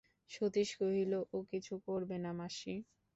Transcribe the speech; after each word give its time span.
সতীশ 0.31 0.69
কহিল, 0.79 1.13
ও 1.31 1.47
কিছু 1.51 1.73
করবে 1.87 2.15
না 2.23 2.31
মাসি! 2.39 2.73